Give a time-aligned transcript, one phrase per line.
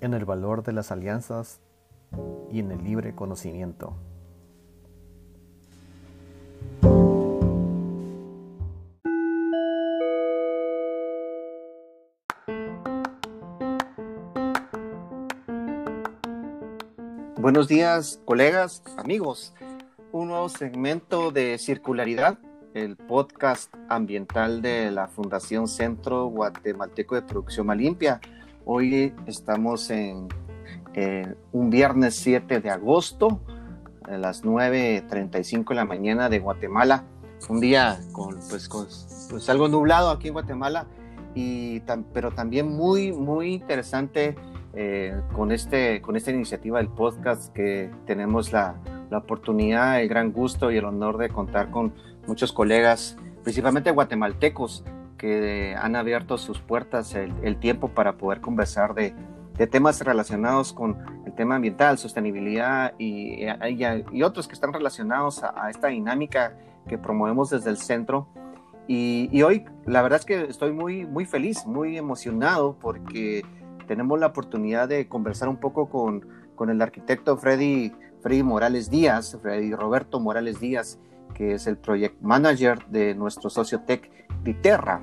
[0.00, 1.60] En el valor de las alianzas
[2.52, 3.96] y en el libre conocimiento.
[17.36, 19.54] Buenos días, colegas, amigos.
[20.12, 22.38] Un nuevo segmento de circularidad,
[22.74, 28.20] el podcast ambiental de la Fundación Centro Guatemalteco de Producción Malimpia.
[28.64, 30.28] Hoy estamos en
[31.52, 33.40] un viernes 7 de agosto
[34.04, 37.04] a las 9.35 de la mañana de Guatemala.
[37.48, 38.86] Un día con, pues, con
[39.30, 40.86] pues, algo nublado aquí en Guatemala,
[41.34, 41.80] y
[42.12, 44.36] pero también muy, muy interesante
[44.74, 48.76] eh, con, este, con esta iniciativa del podcast que tenemos la,
[49.10, 51.94] la, oportunidad, el gran gusto y el honor de contar con
[52.28, 54.84] muchos colegas, principalmente guatemaltecos,
[55.22, 59.14] que han abierto sus puertas el, el tiempo para poder conversar de,
[59.56, 65.44] de, temas relacionados con el tema ambiental, sostenibilidad y, y, y otros que están relacionados
[65.44, 68.26] a, a, esta dinámica que promovemos desde el centro.
[68.88, 73.42] Y, y, hoy la verdad es que estoy muy, muy feliz, muy emocionado porque
[73.86, 76.26] tenemos la oportunidad de conversar un poco con,
[76.56, 77.92] con el arquitecto Freddy,
[78.22, 80.98] Freddy Morales Díaz, Freddy Roberto Morales Díaz,
[81.32, 83.82] que es el project manager de nuestro socio
[84.42, 85.00] Viterra.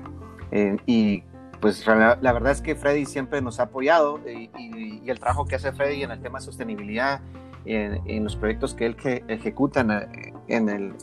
[0.52, 1.22] Eh, y
[1.60, 5.18] pues la, la, verdad es que Freddy siempre nos ha apoyado y, y, y, el
[5.18, 7.20] trabajo que hace Freddy en el tema de sostenibilidad,
[7.64, 9.80] en, en los proyectos que él que ejecuta
[10.48, 10.94] en el,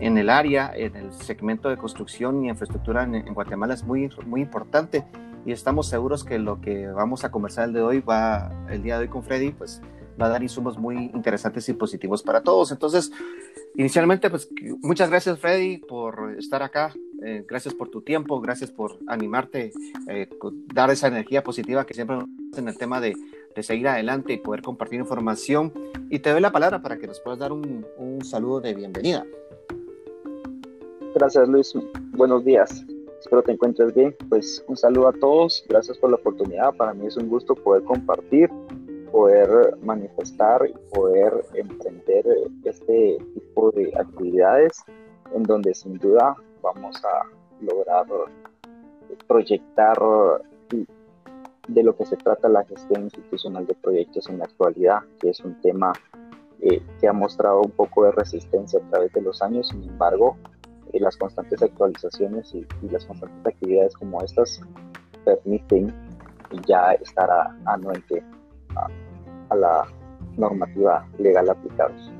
[0.00, 4.10] en el área, en el segmento de construcción y infraestructura en, en Guatemala es muy,
[4.26, 5.04] muy importante
[5.44, 8.96] y estamos seguros que lo que vamos a conversar el, de hoy va, el día
[8.96, 9.80] de hoy con Freddy, pues
[10.20, 12.70] va a dar insumos muy interesantes y positivos para todos.
[12.70, 13.10] Entonces,
[13.76, 14.48] inicialmente, pues
[14.80, 16.92] muchas gracias Freddy por estar acá,
[17.24, 19.72] eh, gracias por tu tiempo, gracias por animarte,
[20.08, 20.28] eh,
[20.74, 22.18] dar esa energía positiva que siempre
[22.56, 23.14] en el tema de,
[23.60, 25.72] seguir adelante y poder compartir información.
[26.10, 29.24] Y te doy la palabra para que nos puedas dar un, un saludo de bienvenida.
[31.14, 31.72] Gracias Luis,
[32.12, 32.84] buenos días.
[33.20, 34.16] Espero te encuentres bien.
[34.28, 35.64] Pues un saludo a todos.
[35.68, 36.74] Gracias por la oportunidad.
[36.74, 38.50] Para mí es un gusto poder compartir,
[39.12, 42.24] poder manifestar y poder emprender
[42.64, 44.82] este tipo de actividades
[45.34, 47.26] en donde sin duda vamos a
[47.60, 48.06] lograr
[49.26, 49.98] proyectar
[51.68, 55.40] de lo que se trata la gestión institucional de proyectos en la actualidad, que es
[55.40, 55.92] un tema
[56.60, 60.36] eh, que ha mostrado un poco de resistencia a través de los años, sin embargo,
[60.92, 64.60] y las constantes actualizaciones y, y, las constantes actividades como estas
[65.24, 65.94] permiten
[66.66, 68.22] ya estar a, anuente
[68.76, 68.86] a,
[69.48, 69.86] a la
[70.36, 72.12] normativa legal aplicados.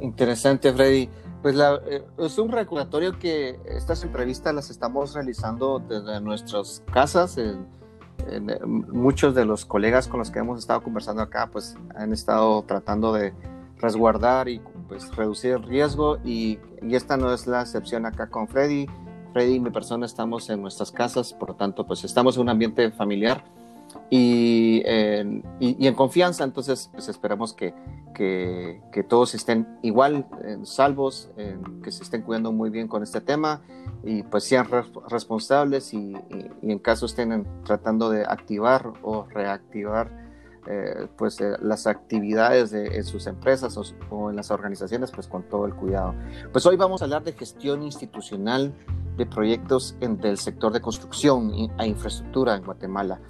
[0.00, 1.08] Interesante, Freddy.
[1.42, 7.38] Pues la, eh, es un recordatorio que estas entrevistas las estamos realizando desde nuestras casas.
[7.38, 7.66] En,
[8.92, 13.14] muchos de los colegas con los que hemos estado conversando acá, pues han estado tratando
[13.14, 13.32] de
[13.78, 18.46] resguardar y pues reducir el riesgo y, y, esta no es la excepción acá con
[18.46, 18.86] Freddy.
[19.32, 22.48] Freddy y mi persona estamos en nuestras casas, por lo tanto pues estamos en un
[22.50, 23.42] ambiente familiar
[24.10, 27.74] y, eh, y, y en confianza, entonces pues esperamos que,
[28.14, 33.02] que, que todos estén igual, eh, salvos, eh, que se estén cuidando muy bien con
[33.02, 33.62] este tema
[34.02, 36.14] y pues sean re responsables y,
[36.62, 40.18] y, en caso estén tratando de activar o reactivar
[41.16, 45.66] pues las actividades de, en sus empresas o, o, en las organizaciones pues con todo
[45.66, 46.14] el cuidado.
[46.52, 48.72] Pues hoy vamos a hablar de gestión institucional
[49.16, 53.20] de proyectos en, del sector de construcción e infraestructura en Guatemala.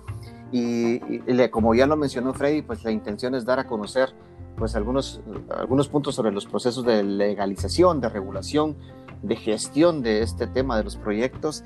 [0.53, 4.12] Y, y, como ya lo mencionó Freddy, pues la intención es dar a conocer
[4.56, 8.77] pues algunos, algunos puntos sobre los procesos de legalización, de regulación,
[9.22, 11.65] de gestión de este tema de los proyectos.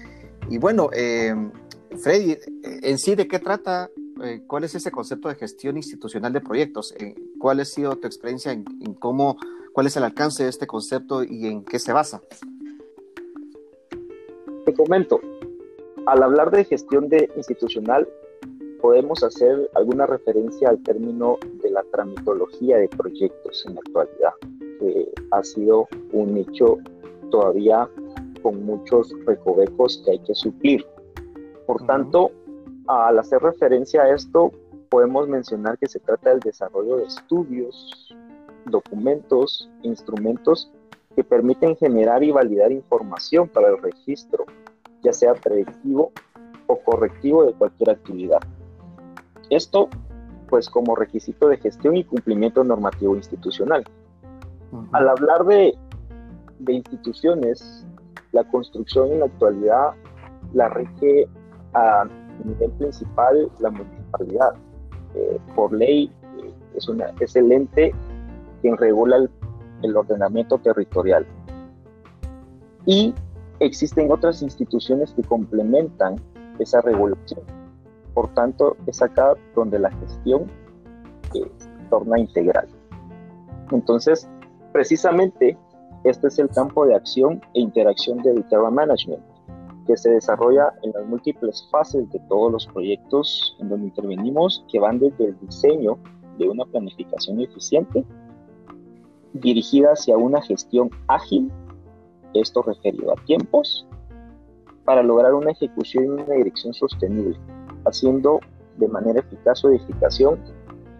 [0.48, 1.34] Y bueno, eh,
[1.96, 3.90] Freddy, en sí, ¿de qué trata
[4.22, 6.94] eh, cuál es ese concepto de gestión institucional de proyectos?
[6.98, 9.38] Eh, ¿Cuál ha sido tu experiencia en, en, cómo,
[9.72, 12.22] cuál es el alcance de este concepto y en qué se basa?
[14.64, 15.20] Te comento,
[16.06, 18.08] al hablar de gestión de institucional,
[18.84, 24.32] podemos hacer alguna referencia al término de la tramitología de proyectos en la actualidad,
[24.78, 26.76] que ha sido un nicho
[27.30, 27.88] todavía
[28.42, 30.84] con muchos recovecos que hay que suplir.
[31.66, 31.86] Por uh -huh.
[31.86, 32.30] tanto,
[32.86, 34.52] al hacer referencia a esto,
[34.90, 38.14] podemos mencionar que se trata del desarrollo de estudios,
[38.66, 40.70] documentos, instrumentos
[41.16, 44.44] que permiten generar y validar información para el registro,
[45.02, 46.12] ya sea predictivo
[46.66, 48.42] o correctivo de cualquier actividad.
[49.50, 49.88] Esto,
[50.48, 53.84] pues, como requisito de gestión y cumplimiento normativo institucional.
[54.72, 54.88] Uh -huh.
[54.92, 55.74] Al hablar de,
[56.58, 57.86] de instituciones,
[58.32, 59.94] la construcción en la actualidad
[60.54, 61.28] la rige
[61.74, 62.04] a
[62.44, 64.54] nivel principal la municipalidad.
[65.14, 66.10] Eh, por ley
[66.42, 67.94] eh, es, una, es el ente
[68.60, 69.30] quien regula el,
[69.82, 71.26] el ordenamiento territorial.
[72.86, 73.14] Y
[73.60, 76.16] existen otras instituciones que complementan
[76.58, 77.40] esa regulación.
[78.14, 80.46] Por tanto, es acá donde la gestión
[81.32, 81.44] se
[81.90, 82.68] torna integral.
[83.72, 84.28] Entonces,
[84.72, 85.58] precisamente,
[86.04, 89.22] este es el campo de acción e interacción de Terra Management,
[89.86, 94.78] que se desarrolla en las múltiples fases de todos los proyectos en donde intervenimos, que
[94.78, 95.98] van desde el diseño
[96.38, 98.04] de una planificación eficiente,
[99.32, 101.50] dirigida hacia una gestión ágil,
[102.34, 103.86] esto referido a tiempos,
[104.84, 107.38] para lograr una ejecución y una dirección sostenible,
[107.86, 108.40] haciendo
[108.76, 110.38] de manera eficaz su edificación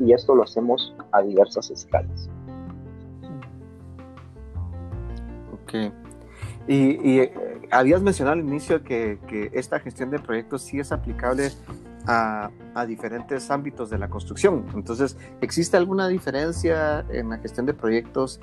[0.00, 2.28] y esto lo hacemos a diversas escalas.
[5.52, 5.92] Ok.
[6.66, 7.32] Y, eh,
[7.70, 11.50] habías mencionado al inicio que, que, esta gestión de proyectos sí es aplicable
[12.06, 14.64] a, a, diferentes ámbitos de la construcción.
[14.74, 18.40] Entonces, ¿existe alguna diferencia en la gestión de proyectos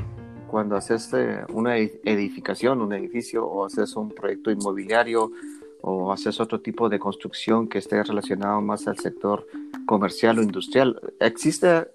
[0.52, 5.32] cuando haces eh, una edificación, un edificio, o haces un proyecto inmobiliario,
[5.81, 9.45] o haces otro tipo de construcción que esté relacionado más al sector
[9.86, 11.00] comercial o industrial?
[11.19, 11.88] ¿Existe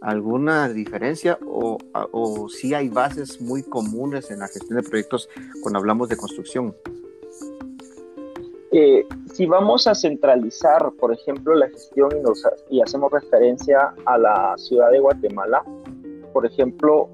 [0.00, 5.28] alguna diferencia o, o si hay bases muy comunes en la gestión de proyectos
[5.62, 6.74] cuando hablamos de construcción?
[8.70, 14.18] Eh, si vamos a centralizar, por ejemplo, la gestión y, nos, y hacemos referencia a
[14.18, 15.62] la ciudad de Guatemala,
[16.32, 17.08] por ejemplo,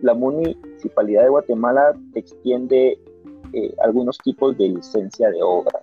[0.00, 2.98] la municipalidad de Guatemala extiende
[3.52, 5.82] eh, algunos tipos de licencia de obra,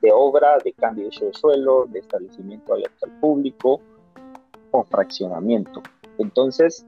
[0.00, 3.80] de obra, de cambio de uso de suelo, de establecimiento abierto al público
[4.70, 5.82] o fraccionamiento.
[6.18, 6.86] Entonces,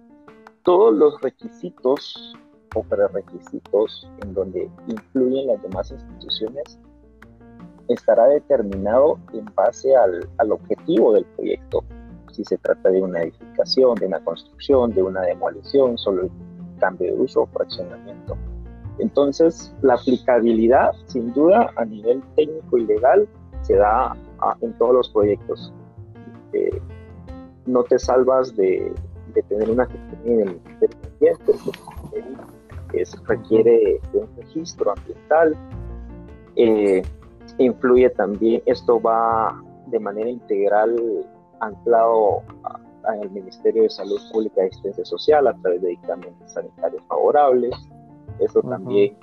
[0.63, 2.35] todos los requisitos
[2.75, 6.79] o prerequisitos en donde influyen las demás instituciones
[7.89, 11.85] estará determinado en base al, al objetivo del proyecto
[12.35, 16.31] si se trata de una edificación, de una construcción, de una demolición, solo el
[16.81, 18.37] cambio de uso o fraccionamiento.
[18.99, 23.29] Entonces, la aplicabilidad, sin duda, a nivel técnico y legal,
[23.63, 24.17] se da
[24.61, 25.73] en todos los proyectos.
[26.53, 26.81] Eh,
[27.67, 28.93] no te salvas de,
[29.35, 31.53] de, tener una gestión independiente,
[32.93, 35.57] es, requiere de un registro ambiental.
[36.57, 37.03] Eh,
[37.59, 40.97] influye también, esto va de manera integral
[41.61, 42.43] anclado
[43.05, 47.75] al Ministerio de Salud Pública y Asistencia Social a través de dictámenes sanitarios favorables.
[48.39, 49.17] Eso también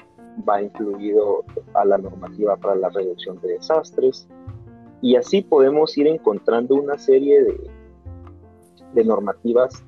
[0.47, 1.43] va incluido
[1.73, 4.27] a la normativa para la reducción de desastres.
[5.01, 7.71] Y así podemos ir encontrando una serie de,
[8.93, 9.83] de normativas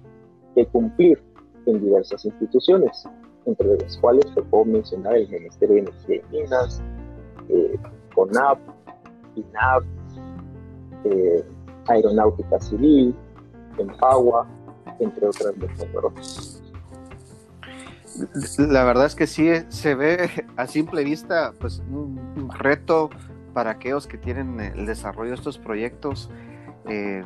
[0.56, 1.22] que cumplir
[1.66, 3.08] en diversas instituciones,
[3.46, 6.82] entre las cuales se puedo mencionar el Ministerio de Energía y Minas,
[7.50, 7.78] eh,
[8.16, 8.60] CONAP,
[9.36, 9.84] INAP,
[11.06, 11.44] eh,
[11.88, 13.16] Aeronáutica Civil,
[13.78, 14.48] Empagua,
[15.00, 16.62] entre otras muchas
[18.58, 23.10] La verdad es que sí se ve a simple vista pues un, reto
[23.54, 26.30] para aquellos que tienen el desarrollo de estos proyectos
[26.88, 27.24] eh,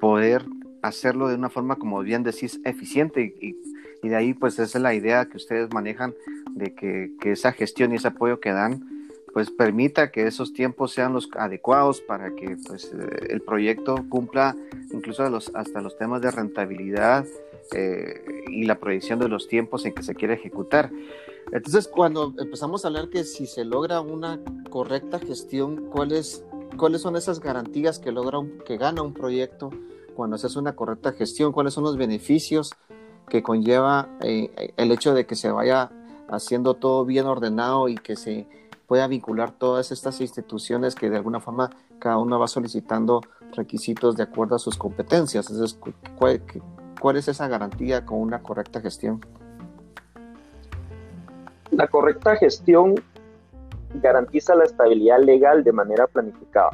[0.00, 0.44] poder
[0.82, 3.34] hacerlo de una forma como bien decís eficiente.
[3.40, 3.56] Y,
[4.02, 6.14] y, de ahí pues esa es la idea que ustedes manejan
[6.50, 8.84] de que, que esa gestión y ese apoyo que dan
[9.34, 14.54] pues permita que esos tiempos sean los adecuados para que pues eh, el proyecto cumpla
[14.92, 17.26] incluso los, hasta los temas de rentabilidad
[17.72, 20.90] eh, y la proyección de los tiempos en que se quiere ejecutar.
[21.52, 24.40] Entonces, cuando empezamos a hablar que si se logra una
[24.70, 26.44] correcta gestión, ¿cuáles,
[26.76, 29.70] cuáles son esas garantías que logra que gana un proyecto
[30.14, 31.52] cuando se hace una correcta gestión?
[31.52, 32.72] ¿Cuáles son los beneficios
[33.28, 35.90] que conlleva eh, el hecho de que se vaya
[36.28, 38.46] haciendo todo bien ordenado y que se
[38.86, 44.24] pueda vincular todas estas instituciones que de alguna forma cada una va solicitando requisitos de
[44.24, 45.50] acuerdo a sus competencias.
[45.50, 45.78] Entonces,
[46.16, 46.42] ¿cuál,
[47.04, 49.20] cuál es esa garantía con una correcta gestión?
[51.70, 52.94] La correcta gestión
[54.00, 56.70] garantiza la estabilidad legal de manera planificada.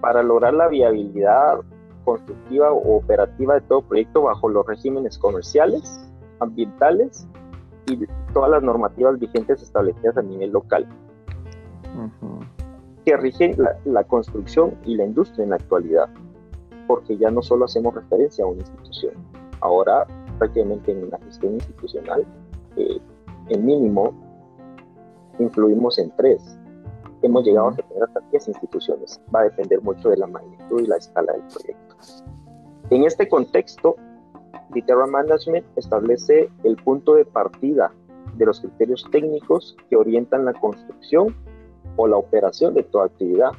[0.00, 1.60] Para lograr la viabilidad
[2.06, 6.00] constructiva o operativa de todo proyecto bajo los regímenes comerciales,
[6.38, 7.26] ambientales
[7.86, 10.88] y todas las normativas vigentes establecidas a nivel local.
[13.04, 16.08] Que rigen la, construcción y la industria en la actualidad,
[16.86, 19.12] porque ya no solo hacemos referencia a una institución,
[19.60, 20.06] ahora
[20.38, 22.26] prácticamente en la gestión institucional,
[22.76, 22.98] eh,
[23.48, 24.12] en mínimo,
[25.38, 26.58] influimos en tres.
[27.22, 29.20] Hemos llegado a tener hasta 10 instituciones.
[29.34, 31.96] Va a depender mucho de la magnitud y la escala del proyecto.
[32.88, 33.96] En este contexto,
[34.70, 37.92] Viterra Management establece el punto de partida
[38.36, 41.36] de los criterios técnicos que orientan la construcción
[41.96, 43.50] o la operación de toda actividad.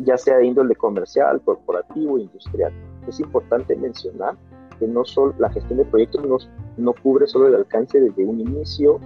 [0.00, 2.72] ya sea de índole comercial, corporativo, industrial.
[3.08, 4.36] Es importante mencionar
[4.78, 6.38] que no solo la gestión de proyectos no,
[6.76, 9.00] no cubre solo el alcance desde un inicio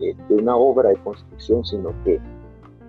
[0.00, 2.20] eh, de una obra de construcción, sino que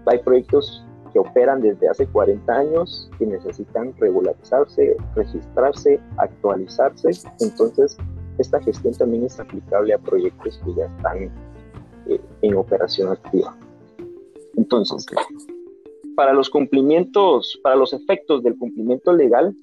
[0.06, 7.10] hay proyectos que operan desde hace 40 años, que necesitan regularizarse, registrarse, actualizarse.
[7.40, 7.98] Entonces,
[8.38, 11.32] esta gestión también es aplicable a proyectos que ya están
[12.08, 13.56] eh, en operación activa.
[14.56, 15.06] Entonces,
[16.16, 19.56] para los cumplimientos, para los efectos del cumplimiento legal,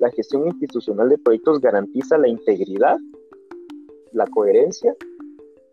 [0.00, 2.98] la gestión institucional de proyectos garantiza la integridad,
[4.12, 4.94] la coherencia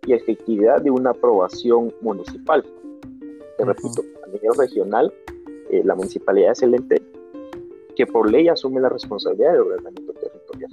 [0.06, 2.64] y efectividad de una aprobación municipal.
[3.58, 5.14] Te repito, a nivel regional,
[5.70, 7.02] eh, la municipalidad es el ente
[7.96, 10.72] que por ley asume la responsabilidad del ordenamiento territorial.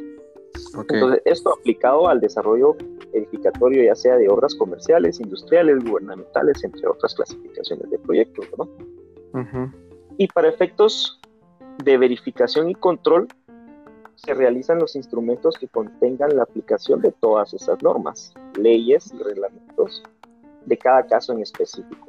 [0.89, 2.77] Entonces, esto aplicado al desarrollo
[3.13, 8.69] edificatorio, ya sea de obras comerciales, industriales, gubernamentales, entre otras clasificaciones de proyectos, ¿no?
[10.19, 11.21] Y para efectos
[11.85, 13.29] de verificación y control,
[14.25, 20.05] se realizan los instrumentos que contengan la aplicación de todas esas normas, leyes y reglamentos
[20.65, 22.07] de cada caso en específico,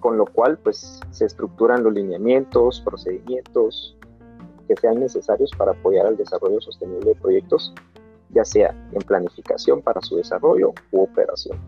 [0.00, 3.94] con lo cual pues se estructuran los lineamientos, procedimientos
[4.66, 7.74] que sean necesarios para apoyar el desarrollo sostenible de proyectos,
[8.30, 11.58] ya sea en planificación para su desarrollo u operación.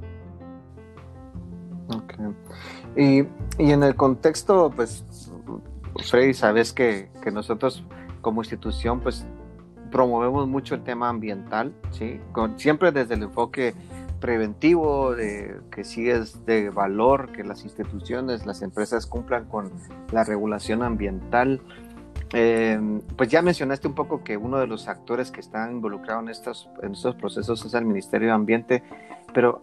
[1.95, 2.26] Okay.
[2.97, 3.28] Y,
[3.62, 5.04] y, en el contexto, pues,
[6.06, 7.85] Freddy, sabes que, que nosotros
[8.23, 9.25] como institución, pues
[9.97, 12.21] promovemos mucho el tema ambiental, ¿sí?
[12.33, 13.73] Con, siempre desde el enfoque
[14.21, 19.73] preventivo, de que sí es de valor que las instituciones, las empresas cumplan con
[20.12, 21.62] la regulación ambiental.
[22.35, 22.79] Eh,
[23.17, 26.69] pues ya mencionaste un poco que uno de los actores que están involucrados en estos,
[26.83, 28.83] en estos procesos es el Ministerio de Ambiente,
[29.33, 29.62] pero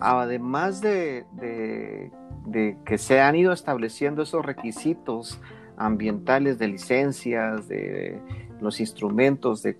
[0.00, 2.10] además de, de,
[2.46, 5.38] de, que se han ido estableciendo esos requisitos
[5.76, 8.22] ambientales de licencias, de
[8.60, 9.76] los instrumentos de,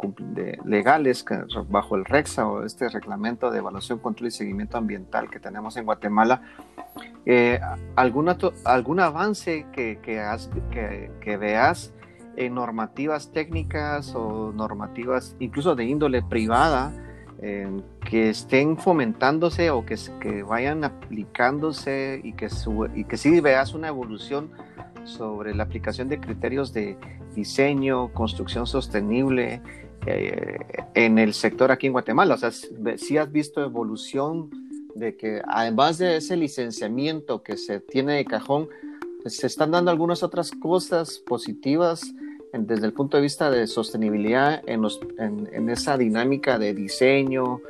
[0.65, 1.25] legales
[1.69, 5.85] bajo el REXA o este reglamento de evaluación, control y seguimiento ambiental que tenemos en
[5.85, 6.43] Guatemala,
[7.27, 7.61] eh,
[7.97, 11.93] ¿alguna, ¿algún avance que, que, que, veas
[12.37, 16.93] en normativas técnicas o normativas incluso de índole privada
[18.05, 22.49] que estén fomentándose o que, que vayan aplicándose y que,
[22.95, 24.51] y que sí veas una evolución
[25.05, 26.97] sobre la aplicación de criterios de
[27.35, 29.63] diseño, construcción sostenible
[30.07, 30.59] eh,
[30.95, 32.35] en el sector aquí en Guatemala.
[32.35, 34.51] O sea, si has visto evolución
[34.95, 38.69] de que además de ese licenciamiento que se tiene de cajón,
[39.23, 42.15] pues, se están dando algunas otras cosas positivas
[42.53, 44.87] desde el punto de vista de sostenibilidad en,
[45.53, 47.61] en esa dinámica de diseño,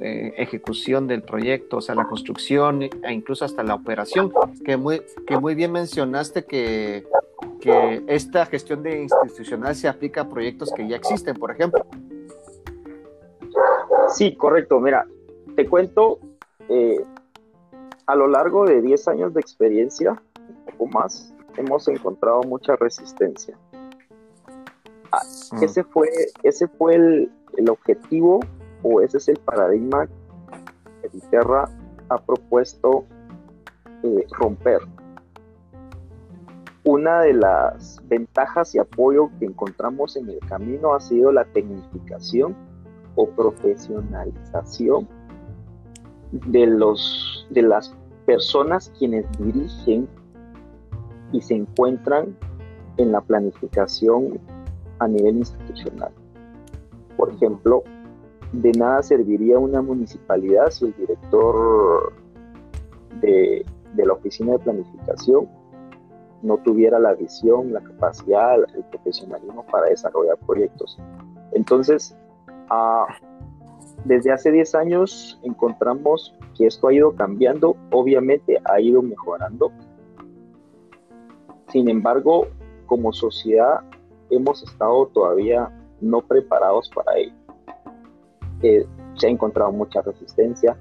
[0.00, 4.32] eh, ejecución del proyecto, o sea, la construcción e incluso hasta la operación,
[4.64, 7.06] que muy, que muy bien mencionaste que,
[7.60, 11.86] que esta gestión de institucional se aplica a proyectos que ya existen, por ejemplo.
[14.08, 14.80] Sí, correcto.
[14.80, 15.06] Mira,
[15.56, 16.18] te cuento,
[16.68, 17.00] eh,
[18.06, 23.56] a lo largo de 10 años de experiencia, un poco más, hemos encontrado mucha resistencia.
[25.12, 25.22] Ah,
[25.52, 25.62] mm.
[25.62, 26.08] ese fue,
[26.42, 28.40] ese fue el, el objetivo
[28.84, 30.06] o ese es el paradigma
[31.02, 31.68] que Viterra
[32.10, 33.06] ha propuesto
[34.02, 34.80] eh, romper.
[36.84, 42.54] Una de las ventajas y apoyo que encontramos en el camino ha sido la tecnificación
[43.16, 45.08] o profesionalización
[46.32, 50.06] de, los, de las personas quienes dirigen
[51.32, 52.36] y se encuentran
[52.98, 54.38] en la planificación
[54.98, 56.12] a nivel institucional.
[57.16, 57.82] Por ejemplo,
[58.60, 62.12] de nada serviría una municipalidad si el director
[63.20, 63.64] de,
[63.96, 65.48] la oficina de planificación
[66.42, 70.98] no tuviera la visión, la capacidad, el profesionalismo para desarrollar proyectos.
[71.52, 72.16] Entonces,
[72.70, 73.06] ah,
[74.04, 79.72] desde hace 10 años encontramos que esto ha ido cambiando, obviamente ha ido mejorando.
[81.68, 82.46] Sin embargo,
[82.86, 83.80] como sociedad
[84.30, 87.43] hemos estado todavía no preparados para ello
[89.16, 90.76] se ha encontrado mucha resistencia.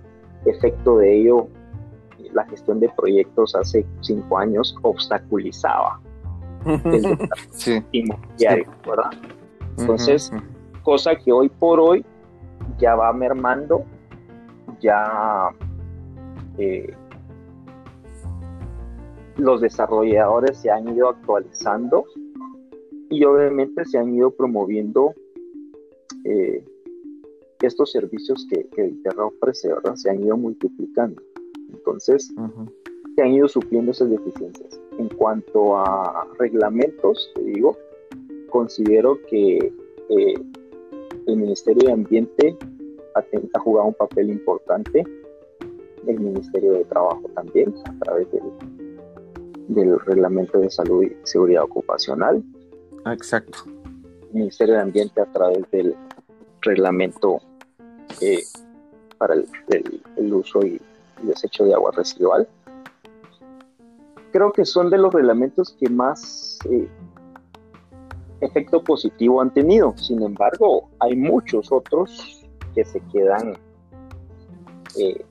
[0.46, 1.48] Efecto de ello,
[2.34, 6.00] la gestión de proyectos hace cinco años obstaculizaba
[6.66, 7.18] el
[7.52, 7.84] sí.
[7.92, 9.12] inmobiliario, ¿verdad?
[9.78, 10.32] Entonces,
[10.84, 12.06] cosa que hoy por hoy
[12.78, 13.84] ya va mermando,
[14.80, 15.50] ya
[16.58, 16.94] eh,
[19.38, 22.06] los desarrolladores se han ido actualizando
[23.10, 25.14] y obviamente se han ido promoviendo
[26.24, 26.64] eh,
[27.68, 29.96] estos servicios que, que Viterra ofrece, ¿verdad?
[29.96, 31.22] Se han ido multiplicando.
[31.72, 32.34] Entonces,
[33.16, 34.80] se han ido supliendo esas deficiencias.
[34.98, 37.78] En cuanto a reglamentos, te digo,
[38.50, 39.58] considero que
[40.10, 40.34] eh,
[41.28, 42.58] el Ministerio de Ambiente
[43.16, 45.04] ha, ha, jugado un papel importante,
[46.08, 48.44] el Ministerio de Trabajo también, a través del,
[49.70, 52.44] del Reglamento de Salud y Seguridad Ocupacional.
[53.06, 53.60] Exacto.
[54.30, 55.96] El Ministerio de Ambiente a través del
[56.62, 57.42] Reglamento
[58.22, 58.44] eh,
[59.18, 60.82] para el, uso y,
[61.22, 62.48] y desecho de agua residual
[64.34, 66.90] creo que son de los reglamentos que más eh,
[68.42, 69.96] efecto positivo han tenido.
[69.96, 72.44] Sin embargo, hay muchos otros
[72.74, 73.54] que se quedan,
[74.98, 75.24] eh,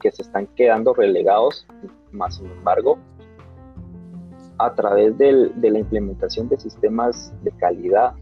[0.00, 1.66] que se están quedando relegados,
[2.12, 2.98] más sin embargo,
[4.58, 8.14] a través del, de la implementación de sistemas de calidad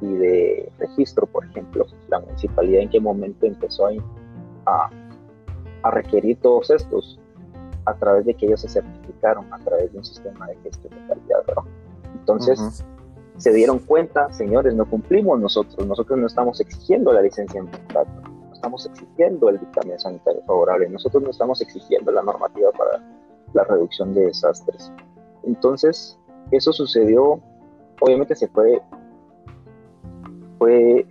[0.00, 3.88] y de registro, por ejemplo, la municipalidad en qué momento empezó
[4.66, 4.90] a,
[5.82, 7.18] a requerir todos estos
[7.86, 11.06] a través de que ellos se certificaron a través de un sistema de gestión de
[11.06, 11.42] calidad.
[12.14, 12.84] Entonces,
[13.36, 18.06] se dieron cuenta, señores, no cumplimos nosotros, nosotros no estamos exigiendo la licencia ambiental,
[18.48, 23.02] no estamos exigiendo el dictamen sanitario favorable, nosotros no estamos exigiendo la normativa para
[23.54, 24.92] la reducción de desastres.
[25.42, 26.18] Entonces,
[26.50, 27.40] eso sucedió,
[28.00, 28.82] obviamente se fue,
[30.60, 31.06] fue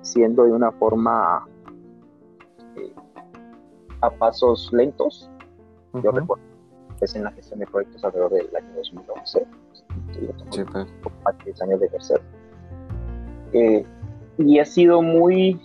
[0.00, 1.44] siendo de una forma
[2.76, 2.94] eh,
[4.00, 5.28] a pasos lentos,
[5.92, 6.52] yo recuerdo
[7.02, 9.46] es en la gestión de proyectos alrededor del año 2011.
[10.50, 10.86] Sí, pues.
[11.24, 12.20] Más 10 años de ejercer.
[13.52, 13.84] Eh,
[14.38, 15.60] y he sido muy,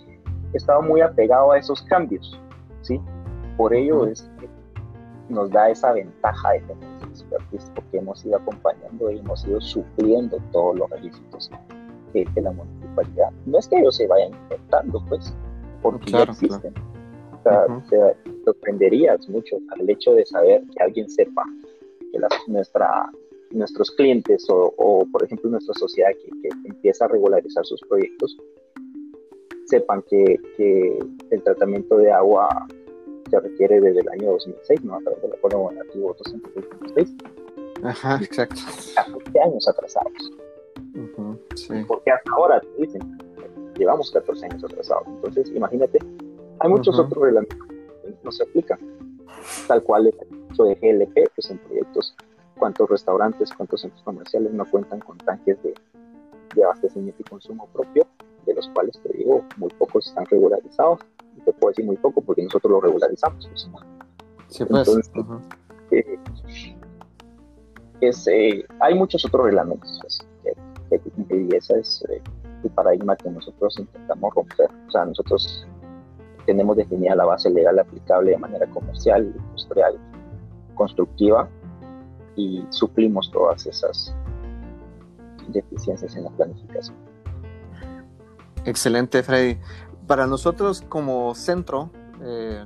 [0.52, 2.38] he estado muy apegado a esos cambios,
[2.82, 3.00] ¿sí?
[3.56, 4.48] Por ello es que
[5.28, 10.38] nos da esa ventaja de tener expertise, porque hemos ido acompañando y hemos ido supliendo
[10.50, 11.50] todos los requisitos
[12.12, 12.52] de, la
[12.98, 13.30] municipalidad.
[13.46, 15.34] No es que ellos se vayan inventando, pues,
[15.82, 16.74] porque ya existen.
[17.44, 21.42] O sea, sorprenderías mucho al hecho de saber que alguien sepa
[22.12, 23.10] que nuestra,
[23.50, 28.36] nuestros clientes o, por ejemplo, nuestra sociedad que, empieza a regularizar sus proyectos,
[29.66, 30.98] sepan que, que,
[31.30, 32.48] el tratamiento de agua
[33.30, 34.94] se requiere desde el año 2006, ¿no?
[34.94, 37.16] A través del Acuerdo Gobernativo 226.
[37.82, 38.60] Ajá, exacto.
[38.96, 40.32] A 20 años atrasados.
[41.86, 43.18] Porque hasta ahora, dicen,
[43.76, 45.06] llevamos 14 años atrasados.
[45.08, 45.98] Entonces, imagínate
[46.60, 48.78] hay muchos otros reglamentos que no se aplican,
[49.66, 52.16] tal cual el caso de GLP, pues en proyectos,
[52.58, 55.74] cuántos restaurantes, cuántos centros comerciales no cuentan con tanques de,
[56.64, 58.04] abastecimiento y consumo propio,
[58.44, 61.00] de los cuales te digo, muy pocos están regularizados.
[61.36, 63.46] Y te puedo decir muy poco porque nosotros lo regularizamos.
[63.46, 63.70] Pues.
[64.48, 64.88] Sí, pues.
[64.88, 65.12] Entonces,
[65.92, 66.18] eh,
[68.00, 70.26] es, eh, hay muchos otros reglamentos pues,
[70.90, 72.22] y ese es eh,
[72.64, 74.70] el paradigma que nosotros intentamos romper.
[74.86, 75.66] O sea, nosotros
[76.46, 79.98] tenemos definida la base legal aplicable de manera comercial, industrial,
[80.74, 81.48] constructiva
[82.36, 84.14] y suplimos todas esas
[85.48, 86.96] deficiencias en la planificación.
[88.64, 89.58] Excelente, Freddy.
[90.06, 91.90] Para nosotros como centro,
[92.22, 92.64] eh,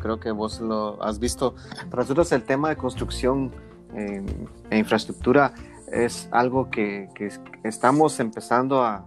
[0.00, 1.54] creo que vos lo has visto,
[1.90, 3.52] para nosotros el tema de construcción
[3.94, 4.24] eh,
[4.70, 5.54] e infraestructura
[5.92, 7.30] es algo que, que
[7.64, 9.04] estamos empezando a,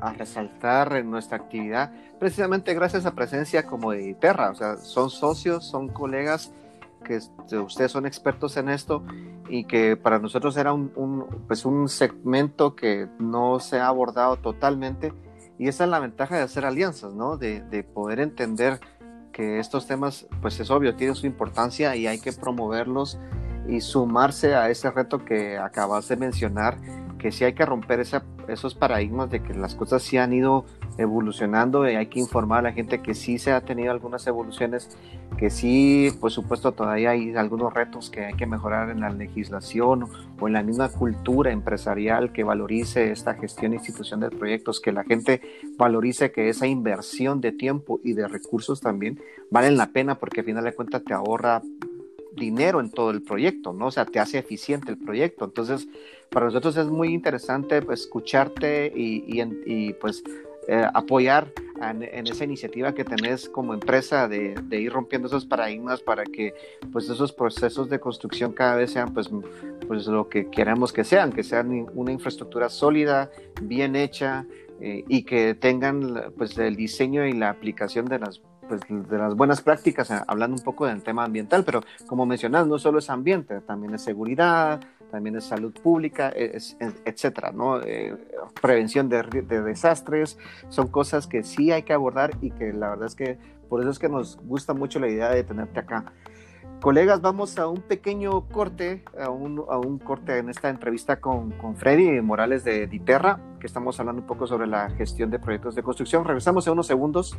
[0.00, 5.10] a resaltar en nuestra actividad, precisamente gracias a presencia como de Terra, o sea, son
[5.10, 6.52] socios, son colegas
[7.04, 7.20] que
[7.58, 9.04] ustedes son expertos en esto
[9.48, 15.12] y que para nosotros era un, pues un segmento que no se ha abordado totalmente
[15.58, 17.36] y esa es la ventaja de hacer alianzas, ¿no?
[17.36, 18.80] De, de poder entender
[19.32, 23.18] que estos temas, pues es obvio, tienen su importancia y hay que promoverlos
[23.68, 26.76] y sumarse a ese reto que acabas de mencionar
[27.24, 30.66] que sí hay que romper esos paradigmas de que las cosas sí han ido
[30.98, 34.90] evolucionando y hay que informar a la gente que sí se ha tenido algunas evoluciones,
[35.38, 40.04] que sí, por supuesto, todavía hay algunos retos que hay que mejorar en la legislación
[40.38, 44.92] o en la misma cultura empresarial que valorice esta gestión e institución de proyectos, que
[44.92, 45.40] la gente
[45.78, 49.18] valorice que esa inversión de tiempo y de recursos también
[49.50, 51.62] valen la pena porque al final de cuentas te ahorra
[52.34, 53.86] dinero en todo el proyecto, ¿no?
[53.86, 55.44] O sea, te hace eficiente el proyecto.
[55.44, 55.86] Entonces,
[56.30, 59.24] para nosotros es muy interesante pues, escucharte y,
[59.66, 60.22] y, pues
[60.66, 66.00] eh, apoyar en, esa iniciativa que tenés como empresa de, de, ir rompiendo esos paradigmas
[66.00, 66.54] para que
[66.90, 69.28] pues esos procesos de construcción cada vez sean pues,
[69.86, 74.46] pues lo que queremos que sean, que sean una infraestructura sólida, bien hecha
[74.80, 79.34] eh, y que tengan pues el diseño y la aplicación de las pues, de las
[79.34, 83.10] buenas prácticas, eh, hablando un poco del tema ambiental, pero como mencionas, no solo es
[83.10, 84.80] ambiente, también es seguridad,
[85.14, 87.80] también es salud pública, es, etcétera, ¿no?
[87.82, 88.16] Eh,
[88.60, 90.38] prevención de, desastres,
[90.70, 93.90] son cosas que sí hay que abordar y que la verdad es que por eso
[93.90, 96.12] es que nos gusta mucho la idea de tenerte acá.
[96.80, 101.52] Colegas, vamos a un pequeño corte, a un, a un corte en esta entrevista con,
[101.52, 105.76] con, Freddy Morales de Diterra, que estamos hablando un poco sobre la gestión de proyectos
[105.76, 106.24] de construcción.
[106.24, 107.38] Regresamos en unos segundos.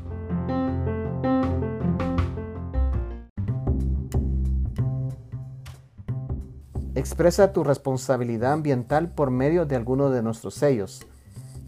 [7.06, 11.06] Expresa tu responsabilidad ambiental por medio de alguno de nuestros sellos.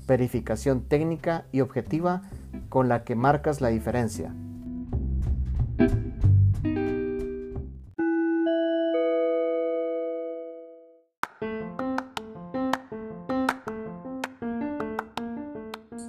[0.07, 2.23] Verificación técnica y objetiva
[2.69, 4.33] con la que marcas la diferencia.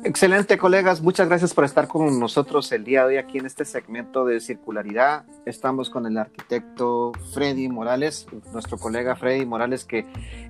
[0.08, 1.02] Excelente, colegas.
[1.02, 4.40] Muchas gracias por estar con nosotros el día de hoy aquí en este segmento de
[4.40, 5.26] circularidad.
[5.44, 10.06] Estamos con el arquitecto Freddy Morales, nuestro colega Freddy Morales, que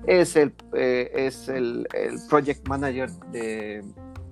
[0.07, 1.85] es el, eh, es el,
[2.29, 3.83] project manager de,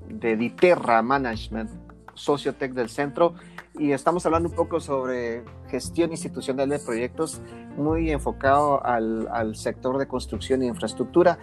[0.07, 1.71] de Diterra Management,
[2.13, 3.35] Sociotech del centro.
[3.77, 7.41] Y estamos hablando un poco sobre gestión institucional de proyectos,
[7.75, 11.37] muy enfocado al, al sector de construcción e infraestructura.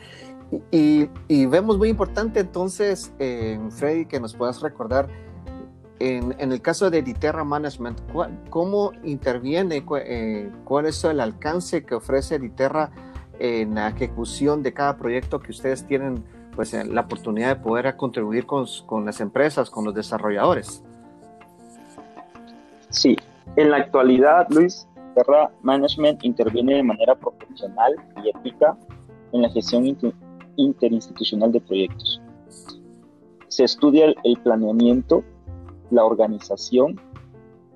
[0.70, 5.08] Y, vemos muy importante entonces, eh, Freddy, que nos puedas recordar,
[6.00, 8.00] en, el caso de Diterra Management,
[8.50, 12.90] ¿cómo interviene, eh, cuál es el alcance que ofrece Diterra
[13.38, 18.46] en la ejecución de cada proyecto que ustedes tienen pues, la oportunidad de poder contribuir
[18.46, 20.82] con, con las empresas, con los desarrolladores?
[22.90, 23.16] Sí,
[23.56, 28.76] en la actualidad, Luis, Diterra Management interviene de manera profesional y ética
[29.32, 29.86] en la gestión
[30.56, 32.20] interinstitucional de proyectos.
[33.48, 35.22] Se estudia el, planeamiento,
[35.90, 37.00] la organización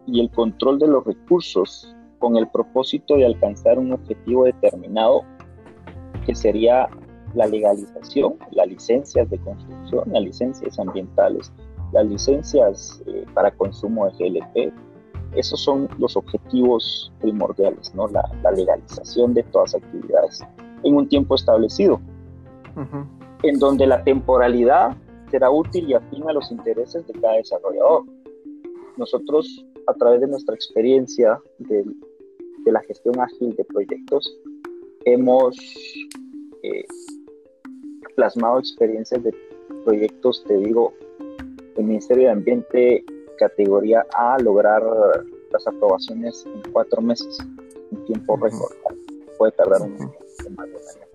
[0.07, 5.23] y el control de los recursos con el propósito de alcanzar un objetivo determinado
[6.27, 6.89] que sería
[7.35, 11.53] la legalización, las licencias de construcción, las licencias ambientales,
[11.93, 14.73] las licencias eh, para consumo de GLP.
[15.37, 18.09] Esos son los objetivos primordiales, ¿no?
[18.09, 20.43] la, la legalización de todas las actividades
[20.83, 22.01] en un tiempo establecido
[23.43, 24.97] en donde la temporalidad
[25.31, 28.05] será útil y afín a los intereses de cada desarrollador.
[28.97, 31.85] Nosotros, a través de nuestra experiencia de,
[32.67, 34.31] la gestión ágil de proyectos,
[35.07, 35.57] hemos
[36.63, 36.85] eh,
[38.15, 39.35] plasmado experiencias de
[39.85, 40.93] proyectos, te digo,
[41.77, 43.05] el Ministerio de Ambiente
[43.39, 44.83] categoría A lograr
[45.53, 47.39] las aprobaciones en cuatro meses,
[47.93, 48.75] en tiempo récord.
[49.39, 51.08] Puede tardar un más de un año.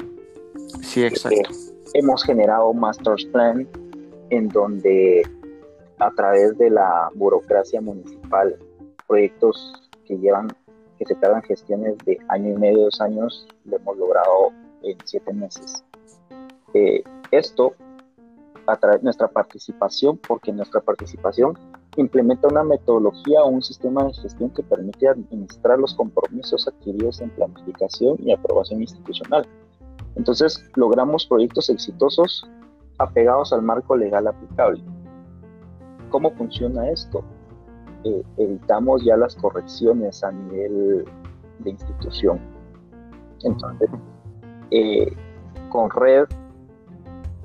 [0.93, 1.49] Sí, exacto.
[1.49, 3.67] Eh, hemos generado Master's Plan
[4.29, 5.27] en donde
[5.97, 8.55] a través de la burocracia municipal,
[9.07, 10.49] proyectos que llevan,
[10.99, 14.49] que se tardan gestiones de año y medio, dos años, lo hemos logrado
[14.83, 15.83] en siete meses.
[16.75, 17.73] Eh, esto
[18.67, 21.57] a través de nuestra participación, porque nuestra participación
[21.97, 27.31] implementa una metodología o un sistema de gestión que permite administrar los compromisos adquiridos en
[27.31, 29.47] planificación y aprobación institucional
[30.15, 32.47] entonces logramos proyectos exitosos
[32.97, 34.83] apegados al marco legal aplicable.
[36.09, 37.23] ¿Cómo funciona esto?
[38.03, 41.05] Eh, evitamos ya las correcciones a nivel
[41.59, 42.39] de institución.
[43.43, 43.89] Entonces,
[44.71, 45.11] eh,
[45.69, 46.25] con Red,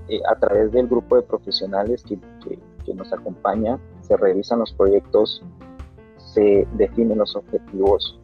[0.08, 2.18] eh, a través del grupo de profesionales que,
[2.84, 5.42] que nos acompaña, se revisan los proyectos,
[6.16, 8.18] se definen los objetivos,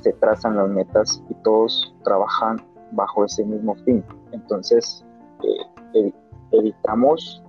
[0.00, 2.58] se trazan las metas y todos trabajan
[2.96, 4.02] bajo ese mismo fin.
[4.32, 5.04] Entonces,
[5.94, 6.12] eh,
[6.50, 7.42] evitamos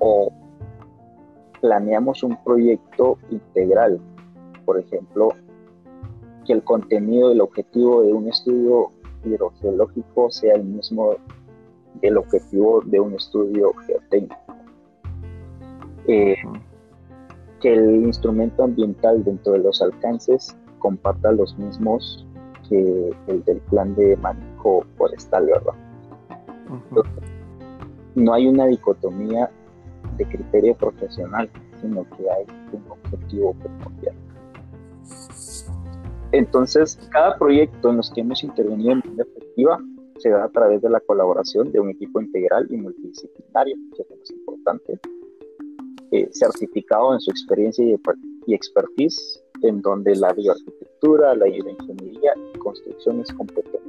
[0.00, 0.32] o
[1.60, 4.00] planeamos un proyecto integral.
[4.64, 5.28] Por ejemplo,
[6.44, 8.90] que el contenido, el objetivo de un estudio
[9.24, 11.16] hidrogeológico sea el mismo
[12.00, 14.36] del objetivo de un estudio geotécnico.
[16.06, 16.36] Eh,
[17.60, 22.24] que el instrumento ambiental dentro de los alcances comparta los mismos
[22.68, 25.74] que el del plan de manejo forestal, ¿verdad?
[28.14, 29.50] no hay una dicotomía
[30.16, 31.48] de criterio profesional,
[31.80, 34.14] sino que hay un objetivo primordial.
[36.32, 39.78] Entonces, cada proyecto en los que hemos intervenido en manera efectiva
[40.18, 44.10] se da a través de la colaboración de un equipo integral y multidisciplinario, que es
[44.10, 45.00] lo más importante,
[46.10, 47.96] eh, certificado en su experiencia y,
[48.46, 53.80] y expertise, en donde la bioarquitectura, la bioingeniería construcción es competente.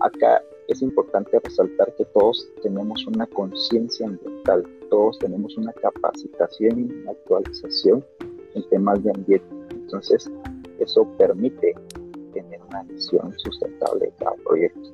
[0.00, 6.92] Acá es importante resaltar que todos tenemos una conciencia ambiental, todos tenemos una capacitación y
[6.92, 8.04] una actualización
[8.54, 9.46] en temas de ambiente.
[9.70, 10.30] Entonces,
[10.78, 11.74] eso permite
[12.32, 14.92] tener una visión sustentable de cada proyecto.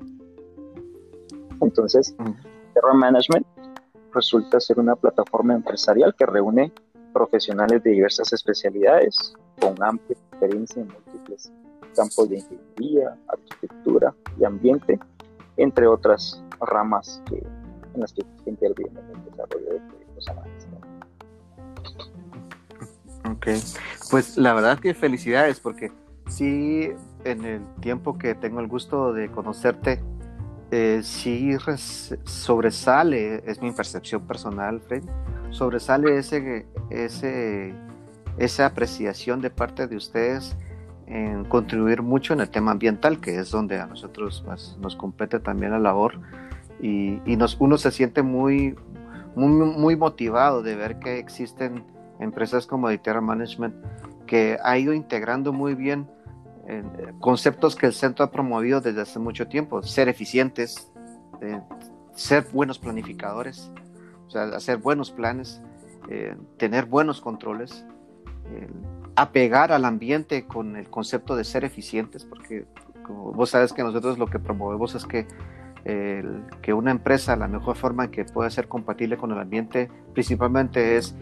[1.60, 2.14] Entonces,
[2.74, 3.46] Terra Management
[4.12, 6.72] resulta ser una plataforma empresarial que reúne
[7.12, 11.52] profesionales de diversas especialidades con amplia experiencia en múltiples
[11.94, 14.98] campos de ingeniería, arquitectura y ambiente,
[15.56, 17.36] entre otras ramas que,
[17.94, 20.30] en las que intervienen en el desarrollo de proyectos
[23.30, 23.46] Ok,
[24.10, 25.92] pues la verdad que felicidades porque
[26.28, 26.90] sí,
[27.24, 30.00] en el tiempo que tengo el gusto de conocerte,
[30.70, 31.56] eh, sí
[32.24, 35.02] sobresale, es mi percepción personal, Fred,
[35.50, 37.74] sobresale ese, ese,
[38.38, 40.56] esa apreciación de parte de ustedes
[41.06, 45.40] en contribuir mucho en el tema ambiental, que es donde a nosotros pues, nos compete
[45.40, 46.20] también la labor.
[46.80, 48.76] Y, nos, uno se siente muy,
[49.34, 51.84] muy, motivado de ver que existen
[52.20, 53.74] empresas como Editerra Management
[54.26, 56.08] que ha ido integrando muy bien
[56.68, 56.82] eh,
[57.18, 60.90] conceptos que el centro ha promovido desde hace mucho tiempo, ser eficientes,
[61.40, 61.60] eh,
[62.14, 63.70] ser buenos planificadores,
[64.32, 65.60] hacer buenos planes,
[66.08, 67.84] eh, tener buenos controles,
[69.16, 72.66] apegar al ambiente con el concepto de ser eficientes, porque
[73.06, 75.26] como vos sabes que nosotros lo que promovemos es que,
[76.62, 80.96] que una empresa, la mejor forma en que pueda ser compatible con el ambiente, principalmente
[80.96, 81.14] es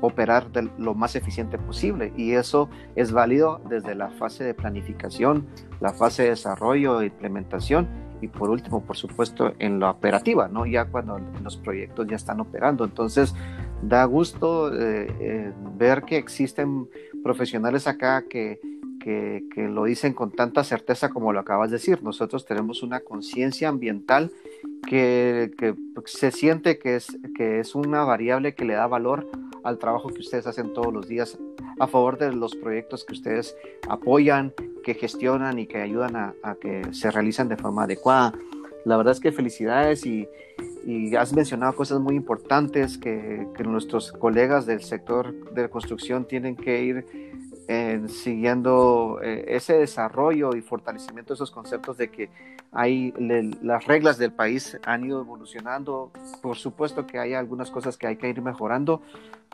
[0.00, 5.46] operar lo más eficiente posible y eso es válido desde la fase de planificación,
[5.80, 7.88] la fase de desarrollo e implementación
[8.20, 10.64] y por último, por supuesto, en la operativa, ¿no?
[10.64, 12.84] Ya cuando los proyectos ya están operando.
[12.84, 13.34] Entonces,
[13.82, 16.88] da gusto eh, eh, ver que existen
[17.22, 18.60] profesionales acá que,
[19.00, 22.02] que, lo dicen con tanta certeza como lo acabas de decir.
[22.02, 24.30] Nosotros tenemos una conciencia ambiental
[24.86, 25.74] que, que,
[26.06, 29.28] se siente que es, que es una variable que le da valor
[29.64, 31.38] al trabajo que ustedes hacen todos los días
[31.78, 33.56] a favor de los proyectos que ustedes
[33.88, 34.52] apoyan,
[34.84, 38.32] que gestionan y que ayudan a, que se realicen de forma adecuada.
[38.84, 40.28] La verdad es que felicidades y,
[41.16, 46.82] has mencionado cosas muy importantes que, nuestros colegas del sector de la construcción tienen que
[46.82, 47.06] ir
[48.08, 52.28] siguiendo eh, ese desarrollo y fortalecimiento de esos conceptos de que
[52.72, 53.14] hay
[53.62, 56.10] las reglas del país han ido evolucionando.
[56.42, 59.00] Por supuesto que hay algunas cosas que hay que ir mejorando,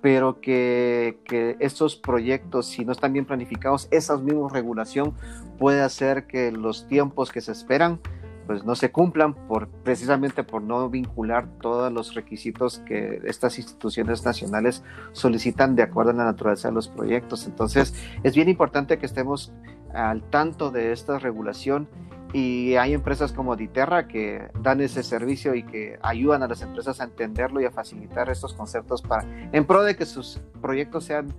[0.00, 5.14] pero que, que estos proyectos, si no están bien planificados, esa misma regulación
[5.58, 8.00] puede hacer que los tiempos que se esperan
[8.48, 14.24] pues no se cumplan por precisamente por no vincular todos los requisitos que estas instituciones
[14.24, 14.82] nacionales
[15.12, 17.46] solicitan de acuerdo a la naturaleza de los proyectos.
[17.46, 19.52] Entonces, es bien importante que estemos
[19.92, 21.90] al tanto de esta regulación
[22.32, 27.02] y hay empresas como Diterra que dan ese servicio y que ayudan a las empresas
[27.02, 31.34] a entenderlo y a facilitar estos conceptos para en pro de que sus proyectos sean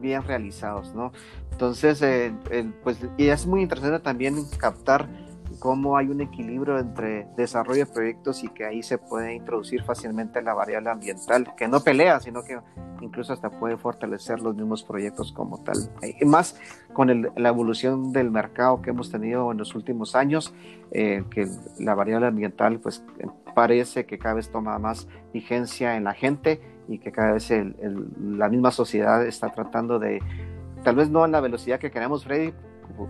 [0.00, 1.12] bien realizados, ¿no?
[1.52, 2.32] Entonces, eh,
[2.82, 5.08] pues y es muy interesante también captar
[5.58, 10.42] cómo hay un equilibrio entre desarrollo de proyectos y que ahí se puede introducir fácilmente
[10.42, 12.58] la variable ambiental, que no pelea, sino que
[13.00, 15.76] incluso hasta puede fortalecer los mismos proyectos como tal.
[16.20, 16.58] Y más
[16.92, 20.54] con la evolución del mercado que hemos tenido en los últimos años,
[20.90, 23.04] eh, que la variable ambiental pues
[23.54, 28.48] parece que cada vez toma más vigencia en la gente y que cada vez la
[28.48, 30.20] misma sociedad está tratando de,
[30.82, 32.52] tal vez no en la velocidad que queremos, Freddy,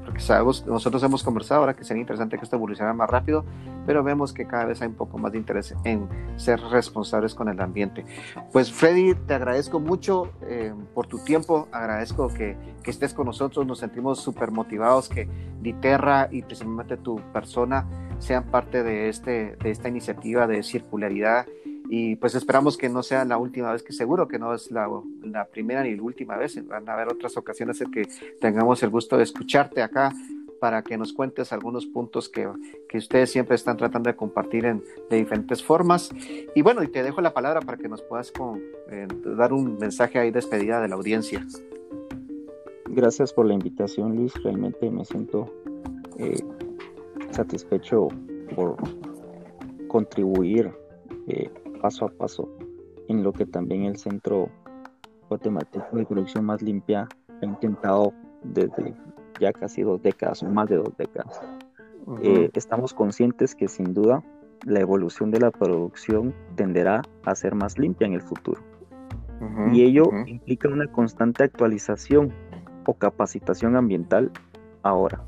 [0.04, 3.44] porque sabemos, nosotros hemos conversado ahora que sería interesante que esto evolucionara más rápido,
[3.86, 7.48] pero vemos que cada vez hay un poco más de interés en ser responsables con
[7.48, 8.04] el ambiente.
[8.52, 13.66] Pues Freddy, te agradezco mucho eh, por tu tiempo, agradezco que, que, estés con nosotros,
[13.66, 15.28] nos sentimos súper motivados que
[15.60, 17.86] Diterra y precisamente tu persona
[18.18, 21.46] sean parte de, este, de esta iniciativa de circularidad
[21.88, 24.88] y pues esperamos que no sea la última vez, que seguro que no es la,
[25.52, 28.08] primera ni la última vez, van a haber otras ocasiones en que
[28.40, 30.12] tengamos el gusto de escucharte acá
[30.60, 32.48] para que nos cuentes algunos puntos que,
[32.88, 36.10] que ustedes siempre están tratando de compartir en, de diferentes formas.
[36.54, 38.32] Y bueno, y te dejo la palabra para que nos puedas
[38.90, 41.46] eh, dar un mensaje ahí despedida de la audiencia.
[42.86, 44.32] Gracias por la invitación, Luis.
[44.42, 45.52] Realmente me siento
[46.16, 46.42] eh,
[47.32, 48.08] satisfecho
[48.54, 48.76] por
[49.88, 50.72] contribuir
[51.26, 51.50] eh,
[51.84, 52.48] paso a paso
[53.08, 54.48] en lo que también el Centro
[55.28, 57.06] Guatemalteco de Producción Más Limpia
[57.42, 58.94] ha intentado desde
[59.38, 61.42] ya casi dos décadas o más de dos décadas.
[62.22, 64.22] Eh, estamos conscientes que sin duda
[64.64, 68.62] la evolución de la producción tenderá a ser más limpia en el futuro.
[69.74, 72.32] y ello implica una constante actualización
[72.86, 74.30] o capacitación ambiental
[74.82, 75.22] ahora.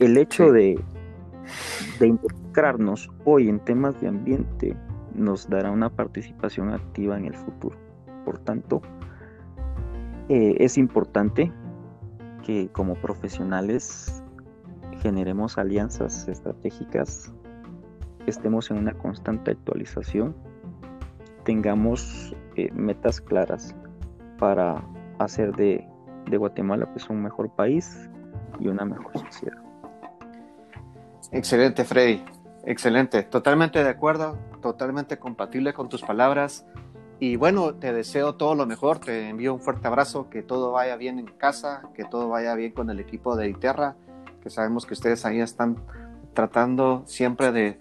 [0.00, 0.82] El hecho de,
[1.98, 4.76] de involucrarnos hoy en temas de ambiente
[5.14, 7.76] nos dará una participación activa en el futuro.
[8.24, 8.80] Por tanto,
[10.28, 11.52] eh, es importante
[12.44, 14.22] que como profesionales
[15.00, 17.32] generemos alianzas estratégicas,
[18.26, 20.34] estemos en una constante actualización,
[21.44, 23.74] tengamos eh, metas claras
[24.38, 24.84] para
[25.18, 25.86] hacer de,
[26.30, 28.08] de Guatemala pues un mejor país
[28.58, 29.49] y una mejor sociedad.
[31.32, 32.24] Excelente, Freddy.
[32.64, 33.22] Excelente.
[33.22, 36.66] Totalmente de acuerdo, totalmente compatible con tus palabras.
[37.18, 40.96] Y bueno, te deseo todo lo mejor, te envío un fuerte abrazo, que todo vaya
[40.96, 43.94] bien en casa, que todo vaya bien con el equipo de Iterra,
[44.42, 45.76] que sabemos que ustedes ahí están
[46.32, 47.78] tratando siempre de,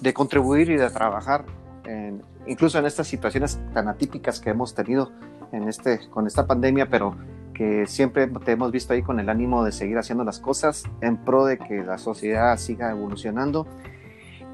[0.00, 1.44] de contribuir y de trabajar,
[2.46, 5.10] incluso en estas situaciones tan atípicas que hemos tenido
[5.50, 7.16] en este, con esta pandemia, pero
[7.58, 11.16] que siempre te hemos visto ahí con el ánimo de seguir haciendo las cosas en
[11.16, 13.66] pro de que la sociedad siga evolucionando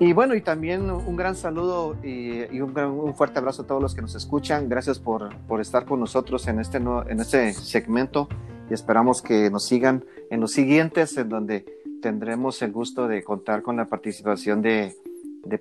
[0.00, 3.94] y bueno, y también un gran saludo y, un, un, fuerte abrazo a todos los
[3.94, 4.68] que nos escuchan.
[4.68, 8.28] Gracias por, por estar con nosotros en este, en este segmento
[8.68, 11.64] y esperamos que nos sigan en los siguientes, en donde
[12.02, 14.96] tendremos el gusto de contar con la participación de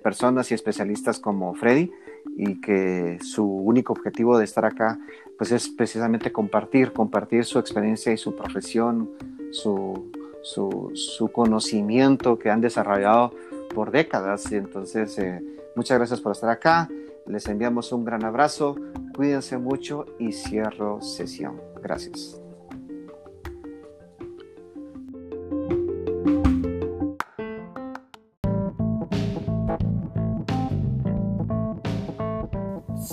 [0.02, 1.92] personas y especialistas como Freddy
[2.36, 4.98] y que su único objetivo de estar acá
[5.38, 9.10] pues es precisamente compartir, compartir su experiencia y su profesión,
[9.50, 10.10] su,
[10.42, 13.32] su, conocimiento que han desarrollado
[13.74, 14.50] por décadas.
[14.52, 15.42] Y entonces, eh,
[15.74, 16.88] muchas gracias por estar acá.
[17.26, 18.76] Les enviamos un gran abrazo.
[19.14, 21.60] Cuídense mucho y cierro sesión.
[21.82, 22.43] Gracias.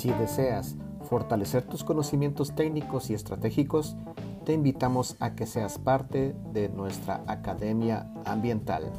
[0.01, 3.95] Si deseas fortalecer tus conocimientos técnicos y estratégicos,
[4.45, 8.91] te invitamos a que seas parte de nuestra Academia Ambiental.